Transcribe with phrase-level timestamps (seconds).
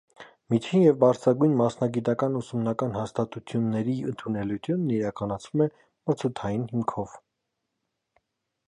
[0.51, 7.17] Միջին և բարձրագույն մասնագիտական ուսումնական հաստատությունների ընդունելությունն իրականացվում է մրցութային հիմունքով։